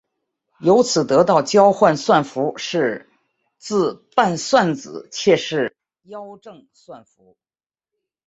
[0.61, 3.07] 由此得到交换算符是
[3.59, 7.37] 自伴算子且是幺正算符。